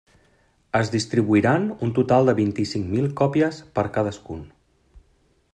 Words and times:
Es 0.79 0.89
distribuiran 0.95 1.67
un 1.87 1.93
total 2.01 2.31
de 2.31 2.35
vint-i-cinc 2.41 2.89
mil 2.97 3.07
còpies 3.23 3.63
per 3.77 3.85
cadascun. 3.99 4.45